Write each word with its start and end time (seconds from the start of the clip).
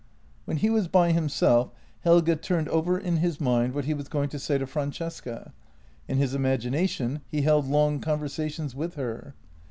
When 0.45 0.57
he 0.57 0.71
was 0.71 0.87
by 0.87 1.11
himself 1.11 1.69
Helge 1.99 2.41
turned 2.41 2.67
over 2.69 2.97
in 2.97 3.17
his 3.17 3.39
mind 3.39 3.75
what 3.75 3.85
he 3.85 3.93
was 3.93 4.07
going 4.07 4.29
to 4.29 4.39
say 4.39 4.57
to 4.57 4.65
Francesca— 4.65 5.53
in 6.09 6.17
his 6.17 6.33
imagination 6.33 7.21
he 7.27 7.43
held 7.43 7.67
long 7.67 7.99
conversations 7.99 8.73
with 8.73 8.95
her. 8.95 9.35